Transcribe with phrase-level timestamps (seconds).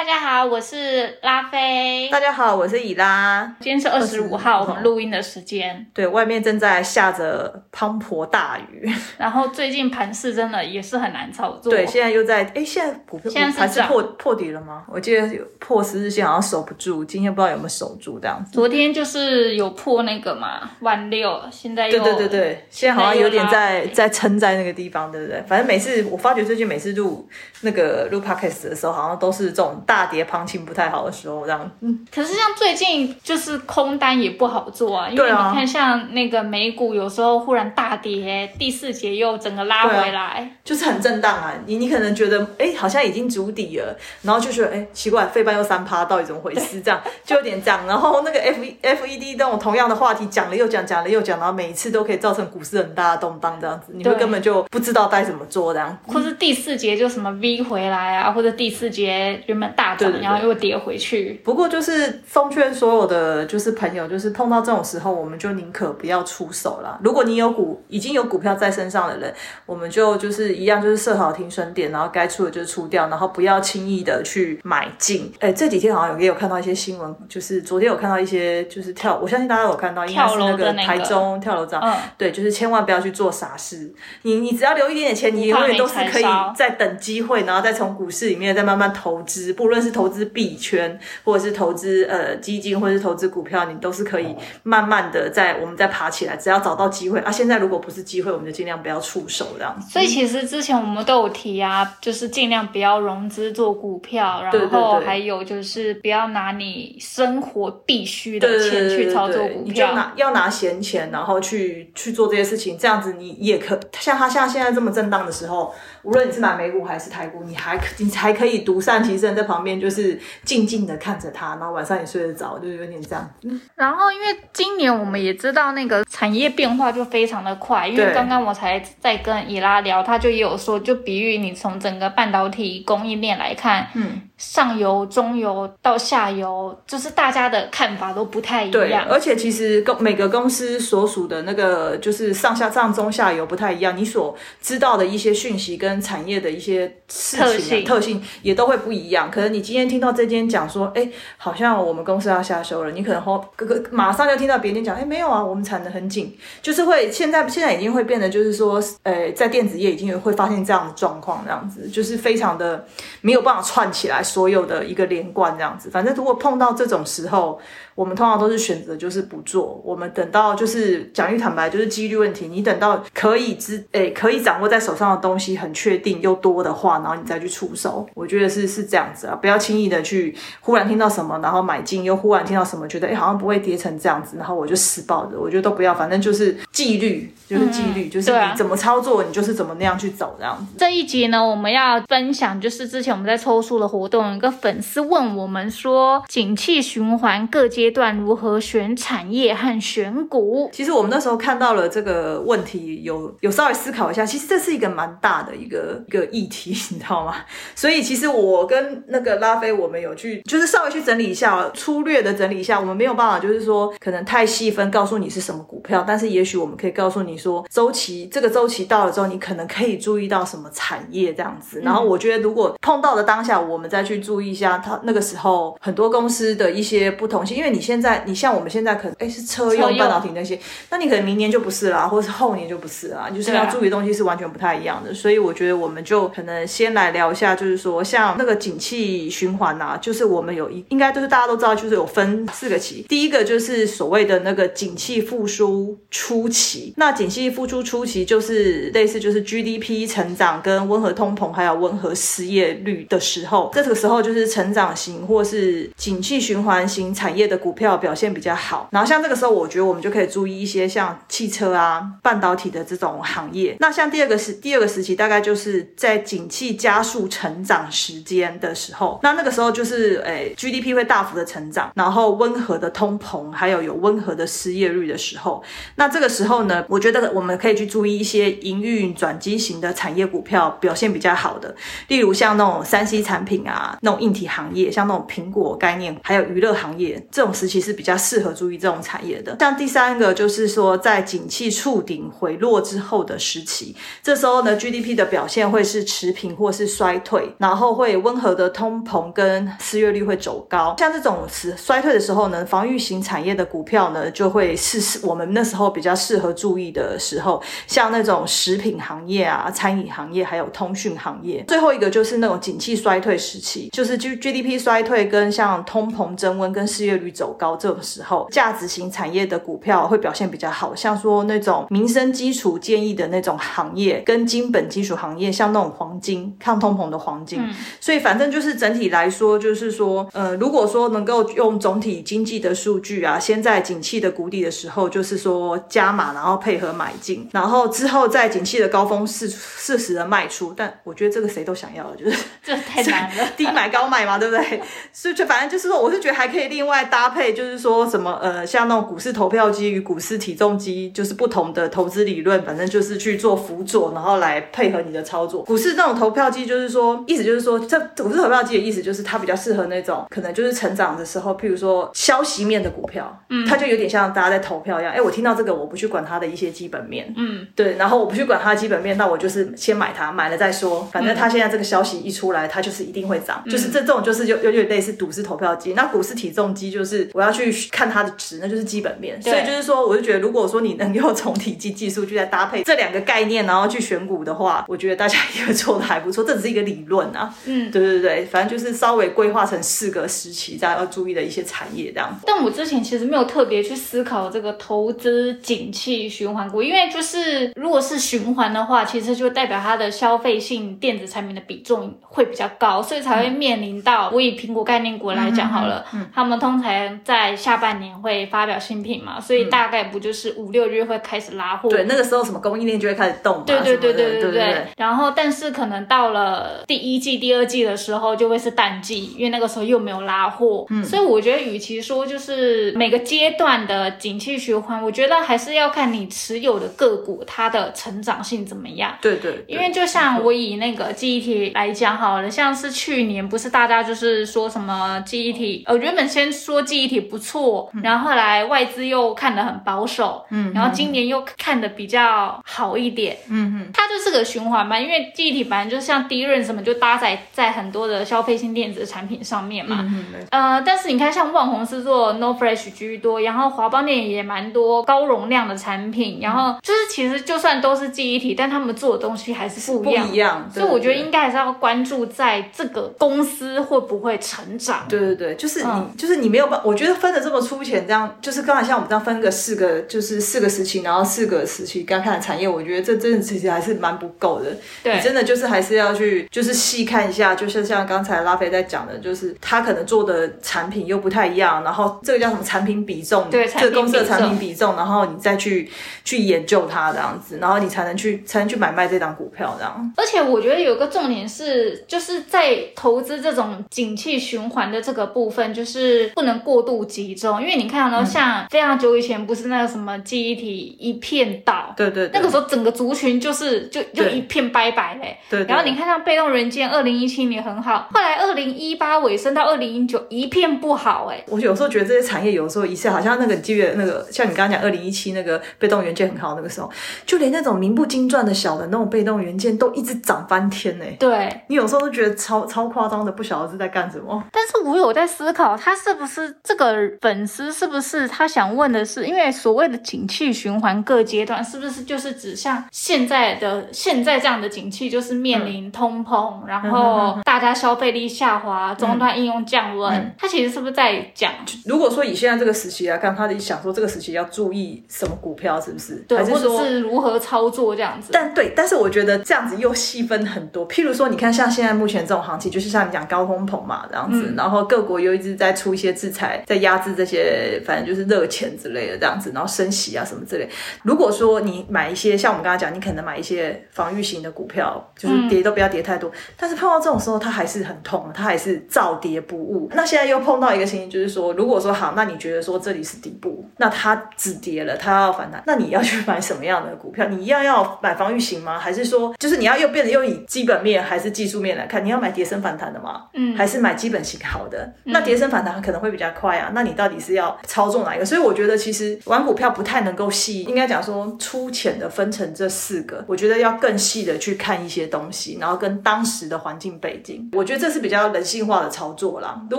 [0.00, 2.08] 大家好，我是拉菲。
[2.10, 3.54] 大家好，我是以拉。
[3.60, 5.86] 今天是二十五号，我们录音的时间。
[5.92, 8.90] 对，外面正在下着滂沱大雨。
[9.18, 11.70] 然后最近盘市真的也是很难操作。
[11.70, 14.84] 对，现在又在哎，现在股票现在是破破底了吗？
[14.88, 17.04] 我记得有破十日线，好像守不住。
[17.04, 18.52] 今天不知道有没有守住这样子。
[18.52, 25.42] 昨天就是有破那个嘛，万六，现在又对对对对，现在好像有点在在撑在那个地方，对不对？
[25.46, 27.28] 反正每次我发觉最近每次录
[27.60, 29.50] 那个录 podcast 的时候，好像都是。
[29.50, 31.68] 这种大跌行情不太好的时候，这样。
[31.80, 41.52] 嗯，可是像最近就是空单也不好做啊，因为你看像那个美股有时候忽然大跌，第四节又整个拉回来，就是很震荡啊。
[41.66, 46.80] 你你可能觉得哎，好像已经筑底了，然后就觉得哎，奇怪，费半又三趴，到底怎么回事？
[46.80, 47.84] 这样就有点这样。
[47.88, 55.98] 然后那个 F F E D 那种同样的话题讲了又讲，讲了又讲，然后每一次都可以造成股市很大的动荡，这样子，你会根本就不知道该怎么做这样。
[56.06, 59.00] 或是第四节就什么 V 回来啊，或者第四节。
[59.46, 61.40] 原本大涨，然后又跌回去。
[61.42, 67.00] 不过就是奉劝所有的就是朋友，就是碰到这种时候，我们就宁可不要出手了。
[67.02, 69.32] 如果你有股已经有股票在身上的人，
[69.64, 75.32] 我们就就是一样，就是设好停损点，然后该出的就出掉，然后不要轻易的去买进。
[75.38, 81.82] 哎，这几天好像有也有看到一些新闻，就是昨天有看到一些就是跳，我相信大家有看到，应该是那个台中跳楼涨，
[82.18, 83.90] 对，就是千万不要去做傻事。
[84.22, 89.22] 你你只要留一点点钱，你永远都是可以在等机会，然后再从股市里面再慢慢投。
[89.22, 96.36] 资，不论是投资币圈，或者是投资呃基金，或者是投资股票，你都是可以慢慢的在我们再爬起来。
[96.36, 99.90] 只要找到机会啊，现在如果不是机会，我们就尽量不要出手这样子。
[99.90, 119.20] 所以其实之前我们都有提啊，就是尽量不要融资做股票，然后还有就是不要拿你生活必须的钱去操作股票，你就拿要拿闲钱，然后去去做这些事情，这样子你也可像他像现在这么震荡的时候，无论你是买美股还是台股，你还你还可以独善其。
[119.20, 123.30] 身在旁边就是静静的看着它，然后晚上也睡得着，就有点这样。
[123.74, 134.22] 然后因为今年我们也知道那个产业变化就非常的快，因为刚刚我才在跟伊拉聊，他就也有说，就比喻你从整个半导体供应链来看，嗯。
[134.40, 138.72] 上游、中游到下游，就是大家的看法都不太一样。
[138.72, 149.30] 对，而且其实公每个公司所属的那个就是上下上中下游不太一样，你所知道的一些讯息跟产业的一些事情特性也都会不一样。
[149.30, 162.86] 可能你今天听到这间讲说，哎，好像我们公司要下修了，你可能后哥哥马上就听到别人讲，哎，没有啊，我们产的很紧，就是会现在现在已经会变得就是说，呃，在电子业已经会发现这样的状况，这样子就是非常的
[163.20, 164.24] 没有办法串起来。
[164.32, 167.60] 所有的一个连贯这样子，反正如果碰到这种时候。
[167.96, 172.48] 我们通常都是选择就是不做，我们等到就是讲句坦白，就是几率问题。
[172.48, 178.08] 你等到可以知诶可以掌握在手上的东西很确定又多的话，然后你再去出手。
[178.14, 185.38] 我觉得是是这样子啊，不要轻易的去忽然听到什么，然后买进，又忽然听到什么，觉得诶好像不会跌成这样子，然后我就死抱着。
[185.38, 190.78] 我觉得都不要，反正就是纪律，就是纪律，就是你怎么操作，你就是怎么那样去走这样子。
[190.78, 197.90] 这一集呢，我们要分享就是之前我们在抽书的活动，有一个粉丝问我们说，景气循环各阶。
[197.90, 200.70] 段如何选产业和选股？
[200.72, 204.24] 其实我们那时候看到了这个问题，有有稍微思考一下。
[204.24, 207.34] 其实这是一个蛮大的一个一个议题，你知道吗？
[207.74, 212.78] 所以其实我跟那个拉菲，我们有去就是稍微去整理一下，粗略的整理一下。
[212.78, 221.80] 我们没有办法，就是说可能太细分告诉你是什么股票，但是也许我们可以告诉你说，周期这个周期到了之后，你可能可以注意到什么产业这样子。
[221.80, 227.78] 然后我觉得，如果碰到的当下，我们再去注意一下，他那个时候很多公司的一些不同性，因为你。
[227.90, 230.56] 现在你像我们现在可能哎是车用半导体那些，
[230.90, 235.12] 那你可能明年就不是啦，或者是后年就不是啦， 就是要注意的东西是完全不太一样的。
[235.12, 243.04] 所以我觉得我们就可能先来聊一下，就是说像那个景气循环呐，就是我们有一应该都是大家都知道，就是有分四个期。
[243.08, 258.88] 第一个就是所谓的那个景气复苏初期，那景气复苏初期就是类似就是 GDP 成长跟温和通膨还有温和失业率的时候，这个时候就是成长型或是景气循环型产业的股票表现比较好。
[258.92, 263.76] 然后像这个时候，我觉得我们就可以注意一些像汽车啊、半导体的这种行业。
[263.80, 275.62] 那像第二个时第二个时期，大概就是在景气加速成长时间的时候，那那个时候就是诶 GDP 会大幅的成长，然后温和的通膨，还有有温和的失业率的时候，
[275.96, 281.74] 那这个时候呢，我觉得我们可以去注意一些营运转机型的产业股票表现比较好的，
[282.08, 289.56] 例如像那种三 C 产品啊，那种硬体行业，像那种苹果概念，还有娱乐行业，这种时期是比较适合注意这种产业的。
[289.60, 300.96] 像第三个就是说，在景气触顶回落之后的时期，这时候呢，GDP 的表现会是持平或是衰退，然后会温和的通膨跟失业率会走高。
[300.98, 311.64] 像这种时衰退的时候呢，防御型产业的股票呢，就会是我们那时候比较适合注意的时候，像那种食品行业啊、餐饮行业，还有通讯行业。
[311.68, 327.60] 最后一个就是那种景气衰退时期，就是 G GDP 衰退跟像通膨增温跟失业率走高这种时候，价值型产业的股票会表现比较好，像说那种民生基础建议的那种行业，跟金本基础行业，像那种黄金抗通膨的黄金。
[328.00, 340.72] 所以反正就是整体来说，就是说，呃，如果说能够用总体经济的数据啊，先在景气的谷底的时候，就是说加码，然后配合买进，然后之后在景气的高峰适适时的卖出。
[340.76, 344.80] 但我觉得这个谁都想要，就是这太难了， 低买高卖嘛，对不对？
[345.12, 355.62] 所以就反正就是说，我是觉得还可以另外搭配，就是说什么呃，像那种股市投票机与股市体重机，就是不同的投资理论，反正就是去做辅佐，然后来配合你的操作。
[355.64, 365.12] 股市那种投票机，就是说意思就是说，这股市投票机的意思就是它比较适合那种可能就是成长的时候，譬如说消息面的股票，嗯，它就有点像大家在投票一样。
[365.12, 375.92] 哎，我听到这个，我不去管它的一些基本面，嗯，对，然后我不去管它的基本面，那我就是先买它，买了再说，反正它现在这个消息一出来，它就是一定会涨，就是这这种就是有有点类似股市投票机。
[375.92, 379.40] 那股市体重机就是我要去看它的值，那就是基本面。
[379.40, 386.42] 所以就是说，我就觉得如果说你能用从体积技术去再搭配这两个概念，然后去选股的话，我觉得大家也会做的还不错。
[386.42, 392.40] 这只是一个理论啊，嗯，对对对，反正就是稍微规划成四个时期，大家要注意的一些产业这样。
[392.46, 414.86] 但我之前其实没有特别去思考这个投资景气循环股，因为就是如果是循环的话，其实就代表它的消费性电子产品的比重会比较高，所以才会面临到我以苹果概念股来讲好了，嗯，他们通常在下半年会发表新品嘛，所以大概不就是五六月会开始拉货，对，那个时候什么供应链就会开始动，对对对对对对。
[414.96, 429.64] 然后，但是可能到了第一季、第二季的时候，就会是淡季，因为那个时候又没有拉货，嗯，所以我觉得，与其说就是每个阶段的景气循环，我觉得还是要看你持有的个股它的成长性怎么样，对对。
[429.66, 450.04] 因为就像我以那个记忆体来讲好了，像是去年不是大家就是说什么记忆体，呃，原本先说记忆体不错，然后后来外资又看得很保守，嗯，然后今年又看的比较好一点，嗯嗯，它就是个循环嘛，因为记忆体反正就像低润什么就搭载在很多的消费性电子产品上面嘛，
[450.50, 465.04] 呃，但是你看像万红是做 No Fresh 居多，然后华邦电也蛮多高容量的产品，然后就是其实就算都是记忆体，但他们做的东西还是不一样，所以我觉得应该还是要关注在这个公司会不会成长。
[465.06, 474.74] 对对对，就是你就是你没有办，我觉得分的这么粗浅，这样就是刚才像我们这样分个四个，就是四个时期，然后四个时期刚看的产业，我觉得这真的其实还是蛮不够的。
[475.02, 485.90] 对，真的就是还是要去就是细看一下，就是像刚才拉菲在讲的，就是他可能做的产品又不太一样，然后这个叫什么产品比重，对，这个公司的产品比重，然后你再去
[486.24, 490.12] 去研究它这样子，然后你才能去才能去买卖这张股票这样。
[490.16, 505.38] 而且我觉得有个重点是，就是在投资这种景气循环的这个部分，就是不能过度集中，因为你看到像非常久以前不是那个什么记忆体一片倒，对对，那个时候整个族群就是就就一片拜拜嘞。
[505.48, 511.42] 对，然后你看像被动元件，二零一七年很好，后来二零一八尾声到二零一九一片不好哎。
[511.48, 516.90] 我有时候觉得这些产业有时候一下好像那个记得那个像你刚刚讲二零一七那个被动元件很好那个时候，
[517.24, 521.04] 就连那种名不经传的小的那种被动元件都一直涨翻天呢。
[521.18, 524.42] 对，你有时候都觉得超超夸张的，不晓得是在干什么。
[524.52, 541.52] 但是我有在思考，他是不是这个粉丝是不是他想问的是，因为所谓的景气循环各阶段是不是就是指向现在的现在这样的景气，就是面临通膨，然后大家消费力下滑，终端应用降温，他其实是不是在讲？
[541.84, 546.14] 如果说以现在这个时期来看，他想说这个时期要注意什么股票，是不是？
[546.26, 548.30] 对，或者是如何操作这样子？
[548.32, 550.88] 但对，但是我觉得这样子又细分很多。
[550.88, 560.66] 譬如说，你看像现在目前这种行情，就就是像你讲高通膨嘛这样子，然后各国又一直在出一些制裁，在压制这些，反正就是热钱之类的这样子，然后升息啊什么之类。
[561.02, 569.90] 如果说你买一些像我们刚刚讲，你可能买一些防御型的股票，就是跌都不要跌太多，但是碰到这种时候，它还是很痛，它还是照跌不误。
[569.92, 577.26] 那现在又碰到一个情形，就是说，如果说好，那你觉得说这里是底部，那它止跌了，它要反弹，那你要去买什么样的股票？
[577.26, 578.78] 你一样要买防御型吗？
[578.78, 582.04] 还是说，就是你要又变得又以基本面还是技术面来看？
[582.04, 583.24] 你要买跌升反弹的嘛？
[583.34, 584.92] 嗯，还是买基本型好的？
[585.04, 586.70] 那跌升反弹可能会比较快啊。
[586.74, 588.24] 那你到底是要操纵哪一个？
[588.24, 593.24] 所以我觉得其实玩股票不太能够细，应该讲说粗浅的分成这四个。
[593.26, 599.60] 我觉得要更细的去看一些东西，然后跟当时的环境背景，我觉得这是比较人性化的操作啦。
[599.70, 599.78] 如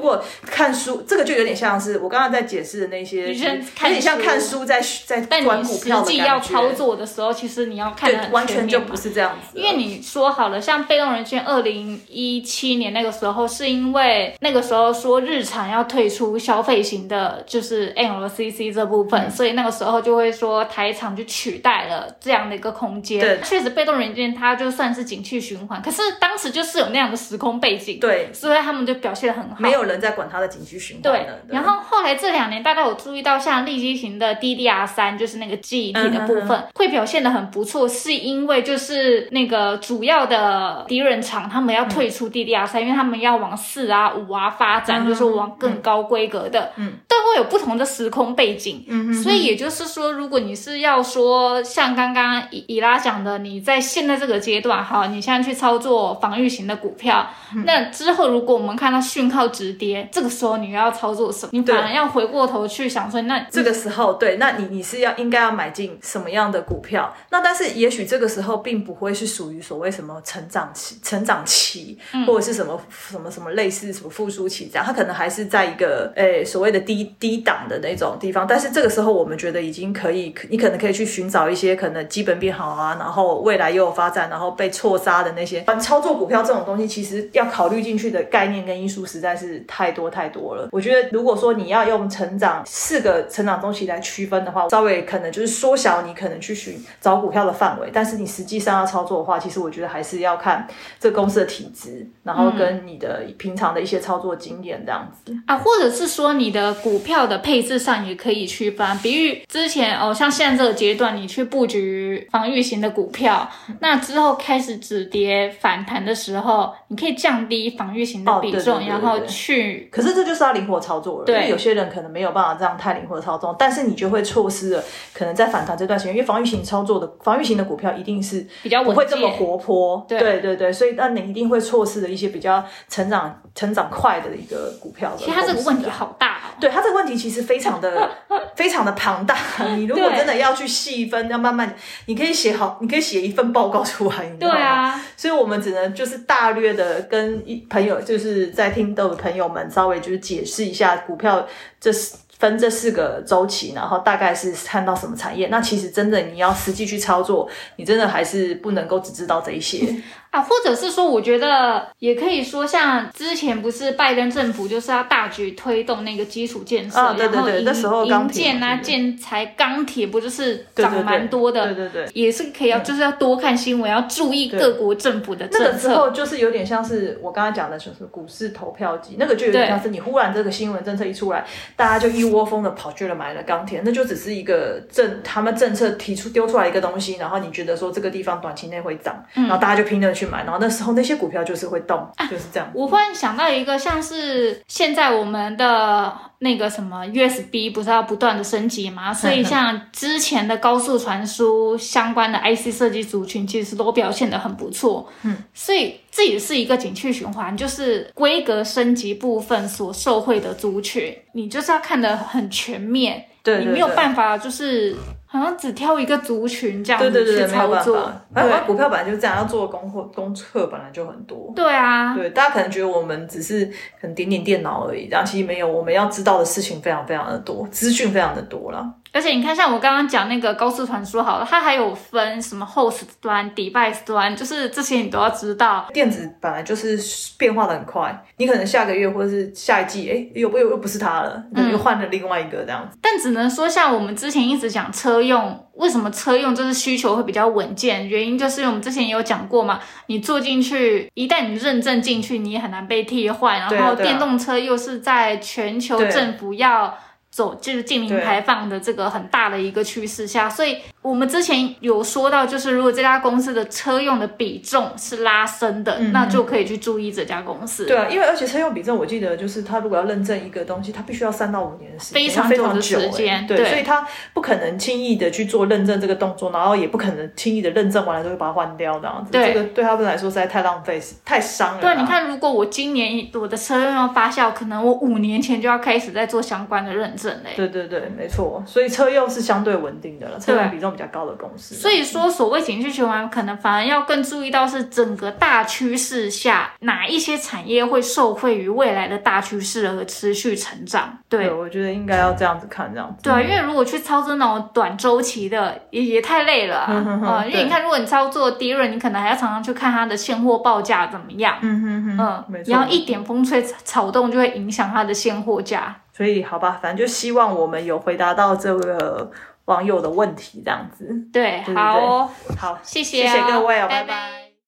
[0.00, 9.58] 果看书，这个就有点像是我刚刚在解释的那些，有点像看书在在玩股票的实际要操作的时候，其实你要看的完全就不是这样子。
[9.58, 23.20] 因为你说好了，像被动人券，二零一七年那个时候，是因为那个时候说日产要退出消费型的，就是 LCC 这部分，所以那个时候就会说台厂就取代了这样的一个空间。
[23.20, 31.02] 对，确实被动人券它就算是景气循环，可是当时就是有那样的时空背景，对，所以他们就表现的很好，没有人在管它的景气循环。
[31.02, 57.28] 对，然后后来这两年大家有注意到，像立基型的 DDR 三，就是那个记忆体的部分，会表现的很不错，是因为就是那个主要的敌人厂他们要退出 DDR 三，因为他们要往四啊五啊发展，就是往更高规格的，嗯，但会有不同的时空背景，嗯所以也就是说，如果你是要说像刚刚伊伊拉讲的，你在现在这个阶段，哈，你现在去操作防御型的股票，
[57.64, 61.50] 那之后如果我们看到讯号直跌，这个时候你要操作什么？
[61.52, 67.12] 你反而要回过头去想说，那这个时候，对，那你你是要应该要买进什么样的股票？
[67.30, 72.78] 那但是也许这个时候并不会是属于所谓什么成长期、成长期，或者是什么
[73.10, 78.46] 什么什么类似什么复苏期这样，它可能还是在一个诶所谓的低低档的那种地方。
[78.46, 85.62] 但是这个时候，我们觉得已经可以，你可能可以去寻找一些可能基本变好啊，然后未来又有发展，然后被错杀的那些。
[85.62, 90.68] 反正操作股票这种东西，其实要考虑进去的概念跟因素实在是太多太多了。
[90.72, 97.90] 我觉得，如果说你要用成长四个成长东西来区分的话，稍微可能就是缩小你可能去寻找股票的范围。
[97.92, 100.66] 但是你实际上要操作的话，其实我觉得还是要看
[100.98, 105.36] 这公司的体质，然后跟你的平常的一些操作经验这样子。
[105.46, 108.98] 啊，或者是说你的股票的配置上也可以区分。
[108.98, 113.48] 比如之前哦，像现在这个阶段，你去布局防御型的股票，
[113.80, 119.88] 那之后开始止跌反弹的时候，你可以降低防御型的比重，然后去。
[119.92, 130.40] 可是这就是要灵活操作了，因为有些人可能没有办法这样太灵活操作，但是你就会错失了可能在反弹这段时间，因为防御型操作的防御型的股票一定是比较不会这么活泼，对。
[130.40, 135.14] 对对，所以那你一定会错失了一些比较成长成长快的一个股票。
[135.18, 138.10] 其实它这个问题好大哦，对它这个问题其实非常的
[138.56, 139.36] 非常的庞大。
[139.76, 141.74] 你如果真的要去细分，要慢慢，
[142.06, 145.00] 你可以写好，你可以写一份报告出来，你知道吗？
[145.16, 151.46] 所以我们只能就是大略的跟一朋友，就是在听的朋友们稍微就是解释一下股票
[151.78, 152.14] 这是。
[152.40, 155.48] 分这四个周期，然后大概是看到什么产业。
[155.48, 157.46] 那其实真的你要实际去操作，
[157.76, 159.94] 你真的还是不能够只知道这一些。
[160.30, 171.74] 啊，或者是说，我觉得也可以说，像之前不是拜登政府就是要大举推动那个基础建设，然后银银建啊、建材、钢铁不就是涨蛮多的？
[171.74, 175.66] 对对对，也是可以要，就是要多看新闻，要注意各国政府的政策。
[175.66, 181.44] 那个时候就是有点像是我刚刚讲的，就是股市投票机，那个就有点像是你忽然这个新闻政策一出来，
[181.74, 192.70] 大家就一窝蜂的跑去了买了钢铁，那就只是一个政他们政策提出丢出来一个东西，然后你觉得说这个地方短期内会涨，然后大家就拼命去买，然后那时候那些股票就是会动，就是这样。
[192.74, 199.12] 我忽然想到一个，像是现在我们的那个什么 USB 不是要不断的升级吗？
[199.14, 205.10] 所以像之前的高速传输相关的 IC 设计族群，其实都表现的很不错。
[205.22, 214.96] 嗯，所以这也是一个景气循环，就是规格升级部分所受惠的族群，你就是要看得很全面，对，你没有办法就是。
[215.32, 221.52] 好像只挑一个族群这样子去操作，对，股票本来就是这样，要做功课功课本来就很多。
[221.54, 223.64] 对啊，对，大家可能觉得我们只是
[224.00, 228.92] 可能点点电脑而已，然后其实没有，我们要知道的事情非常非常的多，资讯非常的多了。
[229.12, 235.86] 而且你看，像我刚刚讲那个高速传输好了，它还有分什么 host 端、device 端，就是这些你都要知道。
[235.92, 236.98] 电子本来就是
[237.36, 242.96] 变化的很快，你可能下个月或者是下一季，哎，又又又不是它了，又换了另外一个这样子。
[243.02, 248.08] 但只能说，像我们之前一直讲车用，为什么车用就是需求会比较稳健？
[248.08, 253.58] 原因就是因为我们之前也有讲过嘛，你坐进去，一旦你认证进去，你也很难被替换。
[253.58, 256.96] 然后电动车又是在全球政府要。
[257.40, 267.86] 走就是近零排放的这个很大的一个趋势下，所以我们之前有说到，就是如果这家公司的车用的比重是拉升的，那就可以去注意这家公司。
[267.86, 273.46] 对啊，因为而且车用比重，我记得就是他如果要认证一个东西，它必须要三到五年的时间，非常久的时间。
[273.46, 279.32] 对，所以他不可能轻易的去做认证这个动作，然后也不可能轻易的认证完了就会把它换掉这样子。
[279.32, 281.80] 对，这个对他们来说实在太浪费，太伤了。
[281.80, 287.52] 对，你看，如果我今年我的车用要发酵，可能我五年前就要开始在做相关的认证嘞。
[287.56, 288.02] 对对对。
[288.18, 291.74] 没错，所以车用是相对稳定的了，车用比重比较高的公司。
[291.74, 301.18] 所以说，所谓情绪循环，可能反而要更注意到是整个大趋势下哪一些产业会受惠于未来的大趋势而持续成长。
[301.28, 303.22] 对，我觉得应该要这样子看，这样子。
[303.22, 307.44] 对，啊因为如果去操作那种短周期的，也也太累了 啊。
[307.46, 311.56] 因为你看，如果你操作低润，你可能还要常常去看它的现货报价怎么样。
[311.60, 315.96] 嗯哼哼，嗯，然后一点风吹草动就会影响它的现货价。
[316.12, 319.30] 所以好吧，反正就希望我们有回答到这个
[319.70, 321.06] 网友的问题，这样子。
[321.32, 324.49] 对，对好，好，谢谢，谢谢各位哦，拜拜。